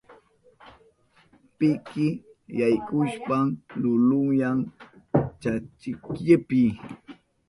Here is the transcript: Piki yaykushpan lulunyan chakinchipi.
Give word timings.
Piki 1.57 2.07
yaykushpan 2.59 3.45
lulunyan 3.81 4.59
chakinchipi. 5.41 6.61